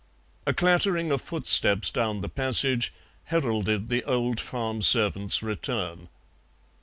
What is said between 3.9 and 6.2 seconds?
old farm servant's return.